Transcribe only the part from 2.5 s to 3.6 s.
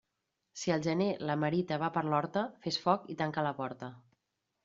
fes foc i tanca la